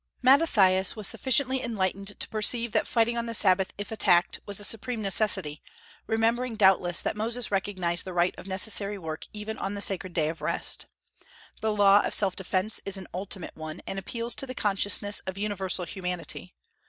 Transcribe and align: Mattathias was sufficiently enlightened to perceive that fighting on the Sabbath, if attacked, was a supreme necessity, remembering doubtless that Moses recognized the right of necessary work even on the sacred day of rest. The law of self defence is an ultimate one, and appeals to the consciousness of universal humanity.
Mattathias 0.23 0.95
was 0.95 1.07
sufficiently 1.07 1.61
enlightened 1.61 2.19
to 2.19 2.29
perceive 2.29 2.71
that 2.71 2.87
fighting 2.87 3.19
on 3.19 3.27
the 3.27 3.35
Sabbath, 3.35 3.71
if 3.77 3.91
attacked, 3.91 4.39
was 4.47 4.59
a 4.59 4.63
supreme 4.63 4.99
necessity, 4.99 5.61
remembering 6.07 6.55
doubtless 6.55 7.01
that 7.03 7.15
Moses 7.15 7.51
recognized 7.51 8.03
the 8.03 8.11
right 8.11 8.33
of 8.35 8.47
necessary 8.47 8.97
work 8.97 9.25
even 9.31 9.59
on 9.59 9.75
the 9.75 9.79
sacred 9.81 10.13
day 10.13 10.27
of 10.29 10.41
rest. 10.41 10.87
The 11.61 11.71
law 11.71 12.01
of 12.03 12.15
self 12.15 12.35
defence 12.35 12.81
is 12.83 12.97
an 12.97 13.05
ultimate 13.13 13.55
one, 13.55 13.79
and 13.85 13.99
appeals 13.99 14.33
to 14.37 14.47
the 14.47 14.55
consciousness 14.55 15.19
of 15.27 15.37
universal 15.37 15.85
humanity. 15.85 16.55